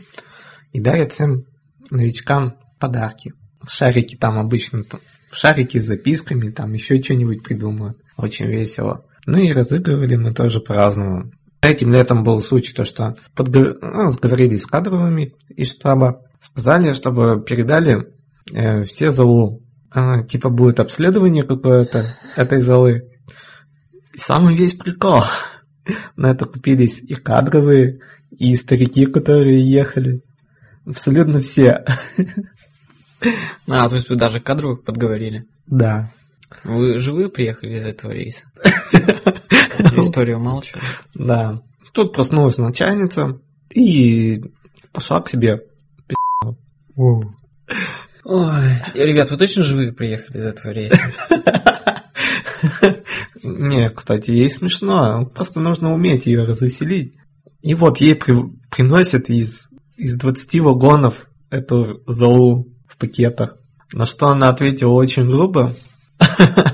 и 0.71 0.79
дарят 0.79 1.11
всем 1.11 1.43
новичкам 1.89 2.57
подарки. 2.79 3.33
Шарики 3.67 4.15
там 4.15 4.37
обычно 4.39 4.83
шарики 5.31 5.79
с 5.79 5.85
записками, 5.85 6.49
там 6.49 6.73
еще 6.73 7.01
что-нибудь 7.01 7.43
придумают. 7.43 7.97
Очень 8.17 8.47
весело. 8.47 9.05
Ну 9.25 9.37
и 9.37 9.51
разыгрывали 9.51 10.15
мы 10.15 10.33
тоже 10.33 10.59
по-разному. 10.59 11.31
Этим 11.61 11.93
летом 11.93 12.23
был 12.23 12.41
случай, 12.41 12.73
то, 12.73 12.83
что 12.83 13.15
подгов... 13.35 13.77
ну, 13.81 14.09
сговорились 14.09 14.63
с 14.63 14.67
кадровыми 14.67 15.33
из 15.47 15.71
штаба, 15.71 16.21
сказали, 16.41 16.91
чтобы 16.93 17.41
передали 17.41 18.09
э, 18.51 18.83
все 18.83 19.11
залу. 19.11 19.61
А, 19.89 20.23
типа 20.23 20.49
будет 20.49 20.79
обследование 20.79 21.43
какое-то 21.43 22.17
этой 22.35 22.61
залы. 22.61 23.09
И 24.13 24.17
самый 24.17 24.55
весь 24.55 24.73
прикол. 24.73 25.23
На 26.15 26.31
это 26.31 26.45
купились 26.45 26.99
и 26.99 27.13
кадровые, 27.15 27.99
и 28.37 28.55
старики, 28.55 29.05
которые 29.05 29.61
ехали. 29.61 30.21
Абсолютно 30.85 31.41
все. 31.41 31.85
А, 33.69 33.89
то 33.89 33.95
есть 33.95 34.09
вы 34.09 34.15
даже 34.15 34.39
кадровых 34.39 34.83
подговорили? 34.83 35.45
Да. 35.65 36.11
Вы 36.63 36.99
живые 36.99 37.29
приехали 37.29 37.77
из 37.77 37.85
этого 37.85 38.11
рейса? 38.11 38.45
История 39.97 40.35
умалчивает. 40.35 40.83
Да. 41.13 41.61
Тут 41.93 42.13
проснулась 42.13 42.57
начальница 42.57 43.39
и 43.73 44.43
пошла 44.91 45.21
к 45.21 45.29
себе. 45.29 45.61
Ой, 46.95 48.63
ребят, 48.93 49.29
вы 49.31 49.37
точно 49.37 49.63
живые 49.63 49.91
приехали 49.91 50.37
из 50.37 50.45
этого 50.45 50.71
рейса? 50.71 50.99
Не, 53.65 53.89
кстати, 53.89 54.29
ей 54.29 54.49
смешно. 54.49 55.25
Просто 55.33 55.61
нужно 55.61 55.93
уметь 55.93 56.25
ее 56.25 56.43
развеселить. 56.43 57.13
И 57.61 57.75
вот 57.75 57.99
ей 57.99 58.13
при, 58.13 58.35
приносят 58.69 59.29
из, 59.29 59.69
из 59.95 60.17
20 60.17 60.59
вагонов 60.59 61.29
эту 61.49 62.03
залу 62.05 62.67
в 62.89 62.97
пакетах. 62.97 63.55
На 63.93 64.05
что 64.05 64.27
она 64.27 64.49
ответила 64.49 64.91
очень 64.91 65.27
грубо. 65.27 65.75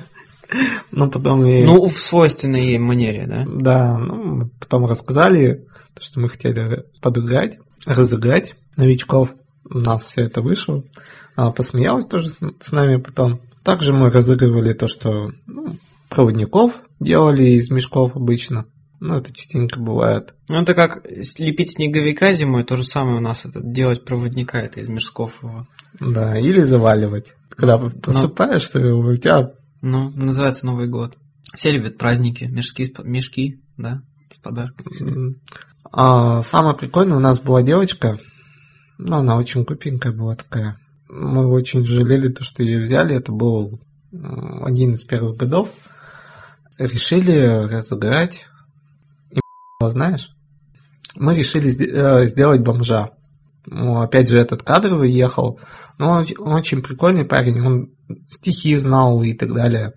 Ну, 0.92 1.08
потом 1.10 1.46
ей... 1.46 1.64
Ну, 1.64 1.88
в 1.88 2.00
свойственной 2.00 2.66
ей 2.66 2.80
манере, 2.80 3.28
да? 3.28 3.46
Да, 3.48 3.98
ну, 4.00 4.50
потом 4.60 4.86
рассказали, 4.86 5.68
то, 5.94 6.02
что 6.02 6.20
мы 6.20 6.28
хотели 6.28 6.84
подыграть, 7.00 7.60
разыграть 7.86 8.56
новичков. 8.76 9.30
У 9.70 9.78
нас 9.78 10.06
все 10.06 10.24
это 10.24 10.42
вышло. 10.42 10.84
Она 11.36 11.52
посмеялась 11.52 12.08
тоже 12.08 12.30
с, 12.30 12.40
с 12.60 12.72
нами 12.72 12.98
потом. 12.98 13.40
Также 13.64 13.94
мы 13.94 14.10
разыгрывали 14.10 14.74
то, 14.74 14.88
что 14.88 15.30
ну, 15.46 15.76
проводников 16.10 16.74
делали 17.00 17.44
из 17.44 17.70
мешков 17.70 18.16
обычно. 18.16 18.66
Ну, 19.00 19.16
это 19.16 19.32
частенько 19.34 19.80
бывает. 19.80 20.34
Ну, 20.50 20.62
это 20.62 20.74
как 20.74 21.06
лепить 21.38 21.72
снеговика 21.72 22.34
зимой, 22.34 22.64
то 22.66 22.76
же 22.76 22.84
самое 22.84 23.18
у 23.18 23.22
нас 23.22 23.46
это 23.46 23.62
делать 23.62 24.04
проводника, 24.04 24.60
это 24.60 24.82
из 24.82 24.90
мешков 24.90 25.42
его. 25.42 25.68
Да, 26.00 26.38
или 26.38 26.62
заваливать. 26.62 27.34
Когда 27.50 27.78
просыпаешься, 27.78 28.80
у 28.94 29.16
тебя... 29.16 29.54
Ну, 29.82 30.12
называется 30.14 30.66
Новый 30.66 30.88
год. 30.88 31.18
Все 31.56 31.72
любят 31.72 31.98
праздники, 31.98 32.44
мешки, 32.44 32.94
мешки, 33.04 33.62
да, 33.78 34.02
с 34.30 34.38
подарками. 34.38 35.36
А, 35.92 36.42
самое 36.42 36.76
прикольное, 36.76 37.18
у 37.18 37.22
нас 37.22 37.40
была 37.40 37.64
девочка, 37.64 38.20
ну, 39.00 39.16
она 39.16 39.38
очень 39.38 39.66
купенькая 39.66 40.12
была 40.12 40.36
такая. 40.36 40.78
Мы 41.08 41.48
очень 41.48 41.86
жалели 41.86 42.28
то, 42.28 42.44
что 42.44 42.62
ее 42.62 42.82
взяли, 42.82 43.16
это 43.16 43.32
был 43.32 43.80
м, 44.12 44.64
один 44.66 44.92
из 44.92 45.04
первых 45.04 45.38
годов. 45.38 45.70
Решили 46.80 47.68
разыграть, 47.68 48.46
и 49.30 49.40
знаешь, 49.82 50.32
мы 51.16 51.36
решили 51.36 51.70
э, 51.70 52.26
сделать 52.28 52.62
бомжа. 52.62 53.12
Ну, 53.66 54.02
опять 54.02 54.30
же, 54.30 54.38
этот 54.38 54.64
кадровый 54.64 55.12
ехал. 55.12 55.60
Но 55.98 56.12
он, 56.12 56.24
оч- 56.24 56.40
он 56.40 56.54
очень 56.54 56.82
прикольный 56.82 57.26
парень, 57.26 57.60
он 57.62 57.90
стихи 58.30 58.76
знал 58.78 59.22
и 59.22 59.34
так 59.34 59.54
далее. 59.54 59.94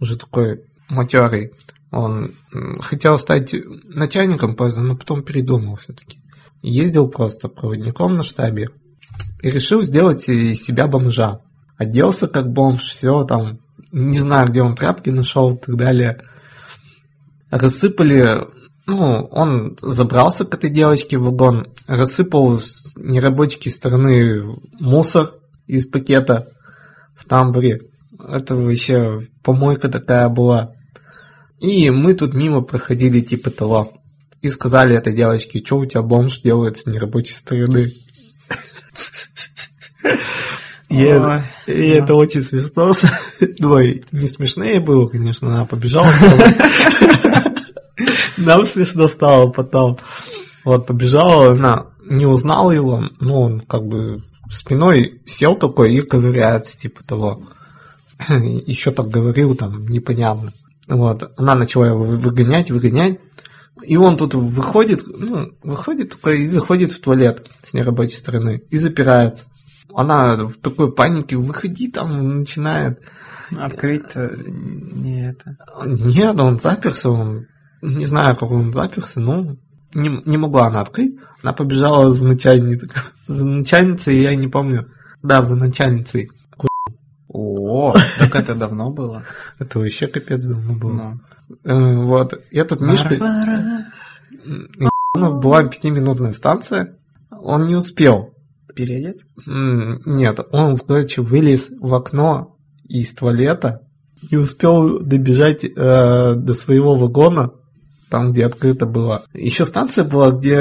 Уже 0.00 0.16
такой 0.16 0.64
матерый. 0.88 1.52
Он 1.90 2.32
хотел 2.80 3.18
стать 3.18 3.54
начальником 3.84 4.54
поезда, 4.54 4.82
но 4.82 4.96
потом 4.96 5.22
передумал 5.22 5.76
все-таки. 5.76 6.20
Ездил 6.60 7.08
просто 7.08 7.48
проводником 7.48 8.12
на 8.12 8.22
штабе. 8.22 8.68
И 9.40 9.50
решил 9.50 9.82
сделать 9.82 10.28
из 10.28 10.62
себя 10.62 10.86
бомжа. 10.86 11.38
Оделся 11.78 12.26
как 12.28 12.52
бомж, 12.52 12.82
все 12.82 13.24
там, 13.24 13.60
не 13.92 14.18
знаю, 14.18 14.48
где 14.48 14.62
он 14.62 14.74
тряпки 14.74 15.10
нашел 15.10 15.54
и 15.54 15.58
так 15.58 15.76
далее. 15.76 16.22
Рассыпали, 17.50 18.38
ну, 18.86 19.26
он 19.30 19.76
забрался 19.80 20.44
к 20.44 20.54
этой 20.54 20.70
девочке 20.70 21.18
в 21.18 21.24
вагон, 21.24 21.68
рассыпал 21.86 22.58
с 22.58 22.94
нерабочей 22.96 23.70
стороны 23.70 24.56
мусор 24.78 25.34
из 25.66 25.86
пакета 25.86 26.48
в 27.16 27.24
тамбуре. 27.24 27.82
Это 28.18 28.56
вообще 28.56 29.28
помойка 29.42 29.88
такая 29.88 30.28
была. 30.28 30.72
И 31.60 31.90
мы 31.90 32.14
тут 32.14 32.34
мимо 32.34 32.62
проходили 32.62 33.20
типа 33.20 33.50
того. 33.50 33.92
И 34.40 34.50
сказали 34.50 34.96
этой 34.96 35.14
девочке, 35.14 35.62
что 35.64 35.78
у 35.78 35.86
тебя 35.86 36.02
бомж 36.02 36.40
делает 36.42 36.78
с 36.78 36.86
нерабочей 36.86 37.34
стороны. 37.34 37.88
И 40.88 41.00
это- 41.02 41.44
Ой, 41.66 41.74
и 41.74 41.88
это 41.88 42.14
очень 42.14 42.42
смешно. 42.42 42.92
Ой, 43.60 44.02
не 44.12 44.26
смешнее 44.28 44.80
было, 44.80 45.06
конечно, 45.06 45.48
она 45.48 45.64
побежала. 45.66 46.10
Нам 48.36 48.66
смешно 48.66 49.08
стало 49.08 49.48
потом. 49.48 49.98
Вот, 50.64 50.86
побежала, 50.86 51.52
она 51.52 51.86
не 52.04 52.26
узнала 52.26 52.70
его, 52.70 53.02
ну, 53.20 53.40
он 53.40 53.60
как 53.60 53.84
бы 53.86 54.22
спиной 54.50 55.20
сел 55.26 55.56
такой 55.56 55.94
и 55.94 56.00
ковыряется, 56.00 56.78
типа 56.78 57.02
того. 57.04 57.42
Еще 58.28 58.90
так 58.90 59.08
говорил, 59.08 59.54
там, 59.54 59.86
непонятно. 59.88 60.52
Вот, 60.86 61.30
она 61.36 61.54
начала 61.54 61.88
его 61.88 62.04
вы- 62.04 62.16
выгонять, 62.16 62.70
выгонять. 62.70 63.18
И 63.82 63.96
он 63.96 64.16
тут 64.16 64.34
выходит, 64.34 65.00
ну, 65.06 65.50
выходит 65.62 66.10
такой 66.10 66.42
и 66.42 66.48
заходит 66.48 66.92
в 66.92 67.00
туалет 67.00 67.46
с 67.64 67.72
нерабочей 67.74 68.16
стороны 68.16 68.62
и 68.70 68.78
запирается. 68.78 69.44
Она 69.94 70.36
в 70.36 70.56
такой 70.56 70.92
панике, 70.92 71.36
выходи 71.36 71.90
там, 71.90 72.38
начинает. 72.38 73.00
Открыть-то 73.56 74.30
не 74.36 75.30
это. 75.30 75.56
Нет, 75.86 76.38
он 76.38 76.58
заперся, 76.58 77.10
он 77.10 77.46
не 77.80 78.04
знаю, 78.04 78.36
как 78.36 78.50
он 78.50 78.72
заперся, 78.72 79.20
но 79.20 79.56
не, 79.94 80.22
не 80.26 80.36
могла 80.36 80.66
она 80.66 80.82
открыть. 80.82 81.16
Она 81.42 81.52
побежала 81.52 82.12
за 82.12 82.26
начальницей. 82.26 82.90
За 83.26 83.44
начальницей, 83.44 84.22
я 84.22 84.34
не 84.34 84.48
помню. 84.48 84.90
Да, 85.22 85.42
за 85.42 85.54
начальницей. 85.54 86.30
О, 87.28 87.94
так 88.18 88.34
это 88.34 88.54
давно 88.54 88.90
было. 88.90 89.24
Это 89.58 89.78
вообще 89.78 90.06
капец 90.06 90.44
давно 90.44 90.74
было. 90.74 90.92
Ну. 90.92 91.20
Э, 91.64 92.04
Вот. 92.04 92.32
Этот 92.50 92.80
Мишка... 92.80 93.16
Ну, 95.14 95.40
была 95.40 95.64
пятиминутная 95.64 96.32
станция. 96.32 96.96
Он 97.30 97.64
не 97.64 97.74
успел. 97.74 98.34
Переодет? 98.74 99.18
Нет, 99.46 100.40
он, 100.52 100.76
короче, 100.76 101.22
вылез 101.22 101.70
в 101.80 101.94
окно 101.94 102.56
из 102.88 103.14
туалета 103.14 103.80
и 104.30 104.36
успел 104.36 105.00
добежать 105.00 105.64
э, 105.64 105.68
до 106.34 106.54
своего 106.54 106.96
вагона, 106.96 107.52
там, 108.10 108.32
где 108.32 108.46
открыто 108.46 108.86
было. 108.86 109.24
Еще 109.32 109.64
станция 109.64 110.04
была, 110.04 110.30
где 110.30 110.58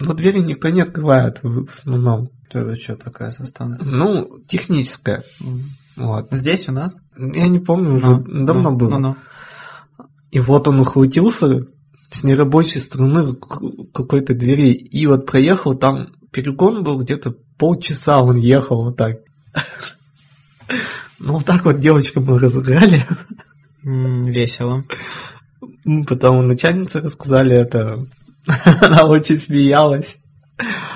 ну, 0.00 0.14
двери 0.14 0.38
никто 0.38 0.68
не 0.68 0.80
открывает 0.80 1.42
в 1.42 1.66
в 1.66 1.78
основном. 1.78 2.30
Это 2.48 2.74
что 2.76 2.96
такая 2.96 3.30
со 3.30 3.44
станции? 3.44 3.84
Ну, 3.84 4.38
техническая. 4.46 5.22
М. 5.40 5.62
Вот. 5.96 6.28
Здесь 6.30 6.68
у 6.68 6.72
нас? 6.72 6.94
Я 7.16 7.48
не 7.48 7.58
помню, 7.58 7.94
уже 7.94 8.06
Ну, 8.20 8.46
давно 8.46 8.70
ну, 8.70 8.76
было. 8.76 8.90
ну-ну. 8.90 9.16
И 10.30 10.40
вот 10.40 10.68
он 10.68 10.80
ухватился 10.80 11.66
с 12.10 12.24
нерабочей 12.24 12.80
стороны 12.80 13.34
какой-то 13.92 14.34
двери 14.34 14.72
и 14.72 15.06
вот 15.06 15.26
проехал 15.26 15.74
там, 15.74 16.08
перегон 16.30 16.82
был 16.82 16.98
где-то 16.98 17.34
полчаса 17.58 18.22
он 18.22 18.36
ехал 18.36 18.84
вот 18.84 18.96
так. 18.96 19.18
Ну 21.18 21.34
вот 21.34 21.44
так 21.44 21.64
вот 21.64 21.78
девочку 21.78 22.20
мы 22.20 22.38
разыграли. 22.38 23.04
Весело. 23.82 24.84
М, 25.84 26.04
Потом 26.04 26.46
начальнице 26.46 27.00
рассказали 27.00 27.56
это. 27.56 28.06
Она 28.46 29.04
очень 29.04 29.38
смеялась. 29.38 30.16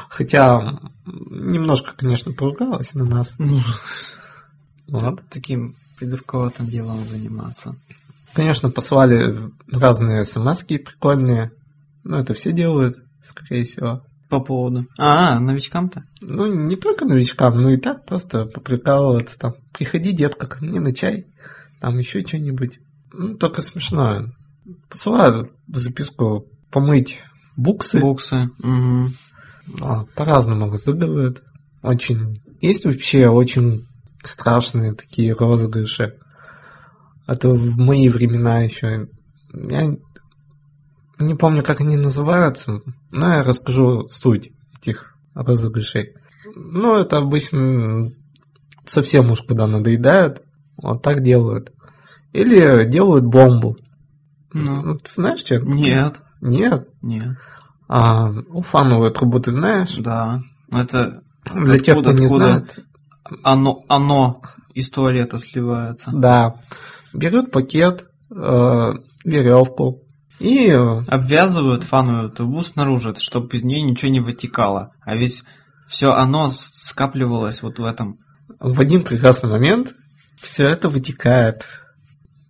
Хотя 0.09 0.81
немножко, 1.07 1.95
конечно, 1.97 2.33
поругалась 2.33 2.95
на 2.95 3.05
нас. 3.05 3.37
Вот. 4.89 5.23
Таким 5.31 5.77
придурковатым 5.99 6.67
делом 6.67 7.05
заниматься. 7.05 7.77
Конечно, 8.35 8.71
послали 8.71 9.51
разные 9.71 10.25
смс 10.25 10.65
прикольные. 10.65 11.53
Ну, 12.05 12.17
это 12.19 12.35
все 12.35 12.53
делают, 12.53 12.97
скорее 13.23 13.65
всего. 13.65 14.03
По 14.33 14.41
поводу. 14.41 14.87
А, 14.97 15.39
новичкам-то? 15.39 16.05
Ну, 16.23 16.47
не 16.47 16.77
только 16.77 17.05
новичкам, 17.05 17.61
но 17.61 17.69
и 17.69 17.77
так 17.77 18.07
просто 18.07 18.47
поприкалываться 18.47 19.39
там. 19.39 19.57
Приходи, 19.75 20.13
детка, 20.13 20.47
ко 20.47 20.65
мне 20.65 20.81
на 20.81 20.95
чай. 20.95 21.27
Там 21.83 21.99
еще 21.99 22.27
что-нибудь. 22.27 22.79
Ну, 23.13 23.35
только 23.37 23.61
смешное. 23.61 24.33
Посылают 24.89 25.51
записку 25.69 26.47
помыть 26.71 27.21
буксы. 27.59 28.01
Буксы. 28.01 28.49
Мгм. 28.61 29.13
А, 29.83 30.07
по-разному 30.17 30.71
разыгрывают. 30.71 31.43
Очень. 31.83 32.43
Есть 32.63 32.87
вообще 32.87 33.29
очень 33.29 33.85
страшные 34.23 34.95
такие 34.95 35.35
розыгрыши. 35.35 36.15
Это 37.27 37.51
в 37.51 37.77
мои 37.77 38.09
времена 38.09 38.61
еще. 38.61 39.09
Я 39.53 39.95
не 41.23 41.35
помню, 41.35 41.63
как 41.63 41.81
они 41.81 41.97
называются, 41.97 42.81
но 43.11 43.35
я 43.35 43.43
расскажу 43.43 44.09
суть 44.11 44.53
этих 44.79 45.15
розыгрышей. 45.35 46.15
Ну, 46.55 46.97
это 46.97 47.19
обычно 47.19 48.13
совсем 48.85 49.31
уж 49.31 49.43
когда 49.43 49.67
надоедают, 49.67 50.43
вот 50.77 51.03
так 51.03 51.23
делают. 51.23 51.73
Или 52.33 52.85
делают 52.85 53.25
бомбу. 53.25 53.77
Ну. 54.53 54.97
Ты 54.97 55.11
знаешь, 55.13 55.41
что? 55.41 55.57
это? 55.57 55.67
Нет. 55.67 56.21
Нет. 56.41 56.89
Нет. 57.03 57.37
А 57.89 58.31
уфановую 58.31 59.11
трубу 59.11 59.39
ты 59.41 59.53
знаешь? 59.53 59.95
Да. 59.97 60.43
Это 60.71 61.23
Для 61.55 61.79
тех, 61.79 61.99
кто 62.01 62.13
не 62.13 62.27
знает. 62.27 62.79
Оно, 63.43 63.85
оно 63.89 64.43
из 64.75 64.91
туалета 64.91 65.39
сливается. 65.39 66.11
Да. 66.13 66.57
Берет 67.13 67.51
пакет, 67.51 68.07
э, 68.31 68.93
веревку 69.25 70.02
и 70.39 70.71
Обвязывают 70.71 71.85
фановую 71.85 72.31
трубу 72.31 72.63
снаружи, 72.63 73.15
чтобы 73.17 73.57
из 73.57 73.63
нее 73.63 73.83
ничего 73.83 74.11
не 74.11 74.21
вытекало. 74.21 74.93
А 75.03 75.15
ведь 75.17 75.45
все 75.89 76.13
оно 76.15 76.49
скапливалось 76.51 77.63
вот 77.63 77.79
в 77.79 77.85
этом. 77.85 78.19
в 78.59 78.81
один 78.81 79.03
прекрасный 79.03 79.51
момент 79.51 79.93
все 80.41 80.67
это 80.69 80.89
вытекает. 80.89 81.67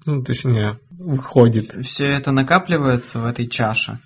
Ну, 0.07 0.23
точнее, 0.23 0.79
выходит. 0.91 1.77
Все 1.85 2.07
это 2.07 2.33
накапливается 2.33 3.21
в 3.21 3.27
этой 3.27 3.47
чаше, 3.49 3.99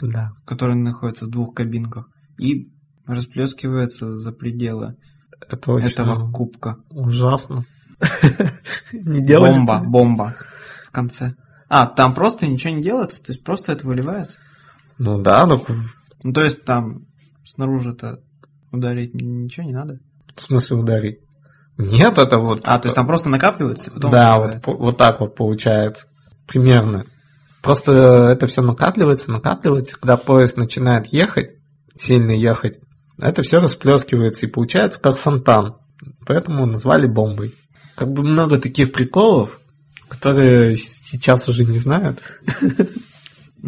Да. 0.00 0.30
которая 0.46 0.76
находится 0.76 1.26
в 1.26 1.30
двух 1.30 1.54
кабинках, 1.54 2.08
и 2.38 2.70
расплескивается 3.06 4.18
за 4.18 4.32
пределы. 4.32 4.96
Это 5.48 5.72
очень 5.72 5.88
этого 5.88 6.30
кубка. 6.32 6.76
ужасно. 6.90 7.64
Не 8.92 9.24
делали 9.24 9.54
Бомба, 9.54 9.80
бомба 9.84 10.34
в 10.86 10.90
конце. 10.90 11.34
А, 11.68 11.86
там 11.86 12.14
просто 12.14 12.46
ничего 12.46 12.74
не 12.74 12.82
делается, 12.82 13.22
то 13.22 13.32
есть 13.32 13.42
просто 13.44 13.72
это 13.72 13.86
выливается. 13.86 14.38
Ну 14.98 15.20
да, 15.20 15.44
ну 15.46 15.62
Ну, 16.22 16.32
то 16.32 16.42
есть 16.42 16.64
там 16.64 17.06
снаружи-то 17.44 18.20
ударить 18.72 19.14
ничего 19.14 19.66
не 19.66 19.72
надо. 19.72 19.98
в 20.34 20.42
смысле 20.42 20.76
ударить? 20.76 21.18
Нет, 21.78 22.16
это 22.18 22.38
вот... 22.38 22.60
А, 22.64 22.78
то 22.78 22.86
есть 22.88 22.96
там 22.96 23.06
просто 23.06 23.28
накапливается, 23.28 23.90
и 23.90 23.94
потом 23.94 24.10
Да, 24.10 24.38
вот, 24.38 24.62
по- 24.62 24.72
вот 24.76 24.96
так 24.96 25.20
вот 25.20 25.34
получается. 25.34 26.06
Примерно. 26.46 27.04
Просто 27.62 27.92
это 28.32 28.46
все 28.46 28.62
накапливается, 28.62 29.30
накапливается. 29.32 29.96
Когда 29.98 30.16
поезд 30.16 30.56
начинает 30.56 31.06
ехать, 31.08 31.50
сильно 31.94 32.30
ехать, 32.30 32.78
это 33.18 33.42
все 33.42 33.60
расплескивается 33.60 34.46
и 34.46 34.50
получается 34.50 35.00
как 35.00 35.18
фонтан. 35.18 35.76
Поэтому 36.26 36.64
назвали 36.66 37.06
бомбой. 37.06 37.54
Как 37.96 38.08
бы 38.10 38.22
много 38.22 38.58
таких 38.58 38.92
приколов, 38.92 39.60
которые 40.08 40.76
сейчас 40.76 41.48
уже 41.48 41.64
не 41.64 41.78
знают. 41.78 42.22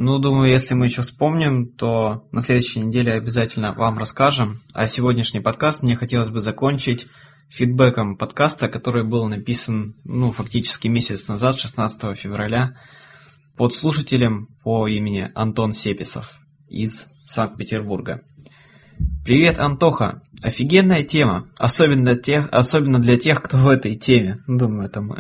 Ну, 0.01 0.19
думаю, 0.19 0.51
если 0.53 0.75
мы 0.75 0.87
еще 0.87 1.03
вспомним, 1.03 1.73
то 1.73 2.29
на 2.31 2.43
следующей 2.43 2.81
неделе 2.81 3.15
обязательно 3.15 3.73
вам 3.73 3.99
расскажем. 3.99 4.61
А 4.73 4.87
сегодняшний 4.87 5.41
подкаст 5.41 5.83
мне 5.83 5.97
хотелось 5.97 6.29
бы 6.29 6.41
закончить 6.41 7.09
фидбэком 7.49 8.17
подкаста, 8.17 8.69
который 8.69 9.03
был 9.03 9.27
написан, 9.27 9.97
ну, 10.05 10.31
фактически 10.31 10.87
месяц 10.87 11.27
назад, 11.27 11.59
16 11.59 12.17
февраля, 12.17 12.77
под 13.57 13.75
слушателем 13.75 14.49
по 14.63 14.87
имени 14.87 15.33
Антон 15.35 15.73
Сеписов 15.73 16.39
из 16.69 17.07
Санкт-Петербурга. 17.27 18.23
Привет, 19.25 19.59
Антоха! 19.59 20.23
Офигенная 20.43 21.03
тема, 21.03 21.49
особенно, 21.59 22.17
тех, 22.17 22.49
особенно 22.51 22.99
для 22.99 23.17
тех, 23.17 23.43
кто 23.43 23.57
в 23.59 23.69
этой 23.69 23.97
теме. 23.97 24.39
Думаю, 24.47 24.87
это 24.87 25.01
мы. 25.01 25.19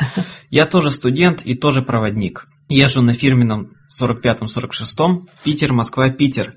Я 0.50 0.66
тоже 0.66 0.90
студент 0.90 1.42
и 1.42 1.54
тоже 1.54 1.82
проводник. 1.82 2.46
Езжу 2.68 3.02
на 3.02 3.14
фирменном 3.14 3.72
45-46, 4.00 5.26
Питер, 5.42 5.72
Москва, 5.72 6.10
Питер. 6.10 6.54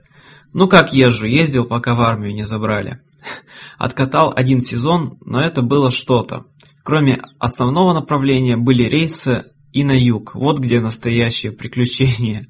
Ну 0.54 0.68
как 0.68 0.94
езжу, 0.94 1.26
ездил, 1.26 1.66
пока 1.66 1.96
в 1.96 2.02
армию 2.02 2.34
не 2.34 2.44
забрали. 2.44 3.00
Откатал 3.78 4.34
один 4.36 4.62
сезон, 4.62 5.18
но 5.26 5.42
это 5.42 5.62
было 5.62 5.92
что-то. 5.92 6.46
Кроме 6.84 7.22
основного 7.40 7.94
направления 7.94 8.58
были 8.58 8.84
рейсы 8.84 9.46
и 9.72 9.84
на 9.84 9.98
юг, 9.98 10.36
вот 10.36 10.60
где 10.60 10.80
настоящее 10.80 11.52
приключение. 11.52 12.48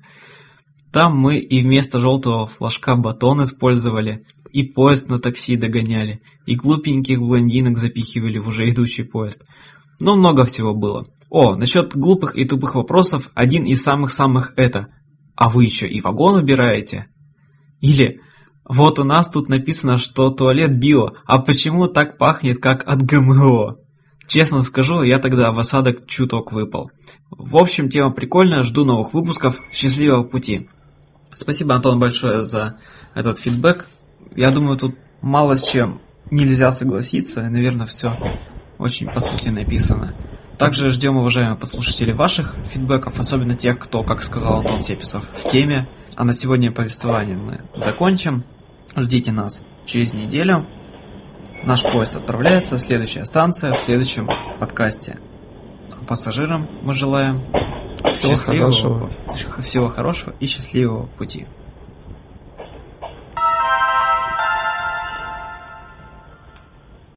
Там 0.91 1.17
мы 1.17 1.37
и 1.37 1.61
вместо 1.61 1.99
желтого 1.99 2.47
флажка 2.47 2.95
батон 2.95 3.43
использовали, 3.43 4.25
и 4.51 4.63
поезд 4.63 5.07
на 5.07 5.19
такси 5.19 5.55
догоняли, 5.55 6.19
и 6.45 6.55
глупеньких 6.55 7.19
блондинок 7.19 7.77
запихивали 7.77 8.37
в 8.37 8.47
уже 8.47 8.69
идущий 8.69 9.03
поезд. 9.03 9.43
Ну, 9.99 10.15
много 10.15 10.45
всего 10.45 10.73
было. 10.75 11.05
О, 11.29 11.55
насчет 11.55 11.95
глупых 11.95 12.35
и 12.35 12.43
тупых 12.43 12.75
вопросов, 12.75 13.29
один 13.33 13.63
из 13.63 13.81
самых-самых 13.81 14.53
это. 14.57 14.87
А 15.35 15.49
вы 15.49 15.63
еще 15.63 15.87
и 15.87 16.01
вагон 16.01 16.35
убираете? 16.35 17.05
Или, 17.79 18.19
вот 18.65 18.99
у 18.99 19.05
нас 19.05 19.29
тут 19.29 19.47
написано, 19.47 19.97
что 19.97 20.29
туалет 20.29 20.77
био, 20.77 21.11
а 21.25 21.39
почему 21.39 21.87
так 21.87 22.17
пахнет, 22.17 22.57
как 22.57 22.83
от 22.85 23.01
ГМО? 23.01 23.77
Честно 24.27 24.61
скажу, 24.61 25.03
я 25.03 25.19
тогда 25.19 25.51
в 25.51 25.59
осадок 25.59 26.07
чуток 26.07 26.51
выпал. 26.51 26.91
В 27.29 27.57
общем, 27.57 27.89
тема 27.89 28.11
прикольная, 28.11 28.63
жду 28.63 28.85
новых 28.85 29.13
выпусков. 29.13 29.59
Счастливого 29.71 30.23
пути. 30.23 30.69
Спасибо, 31.33 31.75
Антон, 31.75 31.99
большое 31.99 32.43
за 32.43 32.77
этот 33.13 33.39
фидбэк. 33.39 33.87
Я 34.35 34.51
думаю, 34.51 34.77
тут 34.77 34.95
мало 35.21 35.57
с 35.57 35.67
чем 35.67 36.01
нельзя 36.29 36.71
согласиться. 36.71 37.41
Наверное, 37.43 37.85
все 37.85 38.15
очень 38.77 39.07
по 39.07 39.19
сути 39.19 39.49
написано. 39.49 40.13
Также 40.57 40.89
ждем, 40.91 41.17
уважаемые 41.17 41.57
послушатели, 41.57 42.11
ваших 42.11 42.55
фидбэков, 42.65 43.19
особенно 43.19 43.55
тех, 43.55 43.79
кто, 43.79 44.03
как 44.03 44.21
сказал 44.21 44.59
Антон 44.59 44.81
Сеписов, 44.81 45.27
в 45.33 45.49
теме. 45.49 45.87
А 46.15 46.23
на 46.23 46.33
сегодня 46.33 46.71
повествование 46.71 47.37
мы 47.37 47.61
закончим. 47.75 48.43
Ждите 48.95 49.31
нас 49.31 49.63
через 49.85 50.13
неделю. 50.13 50.67
Наш 51.63 51.81
поезд 51.83 52.15
отправляется, 52.15 52.77
следующая 52.77 53.25
станция 53.25 53.73
в 53.73 53.79
следующем 53.79 54.27
подкасте. 54.59 55.19
А 55.91 56.03
пассажирам 56.05 56.67
мы 56.83 56.93
желаем 56.93 57.43
Всего 58.13 58.33
счастливого, 58.33 58.71
хорошего. 58.71 59.11
всего 59.61 59.87
хорошего 59.89 60.33
и 60.39 60.45
счастливого 60.45 61.05
пути. 61.17 61.47